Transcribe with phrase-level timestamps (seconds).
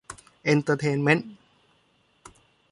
[0.43, 1.31] เอนเตอร์เทนเม้นท์